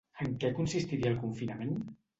En 0.23 0.31
què 0.43 0.49
consistiria 0.61 1.13
el 1.15 1.21
confinament? 1.27 1.81